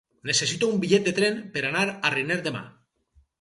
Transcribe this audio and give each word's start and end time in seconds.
Necessito 0.27 0.69
un 0.71 0.79
bitllet 0.85 1.05
de 1.09 1.13
tren 1.19 1.37
per 1.59 1.63
anar 1.69 1.85
a 1.89 2.13
Riner 2.17 2.39
demà. 2.49 2.65